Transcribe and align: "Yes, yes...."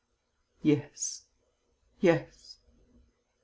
"Yes, 0.63 1.25
yes...." 1.99 2.57